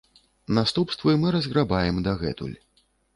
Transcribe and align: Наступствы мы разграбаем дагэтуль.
Наступствы 0.57 1.15
мы 1.23 1.27
разграбаем 1.35 2.01
дагэтуль. 2.07 2.57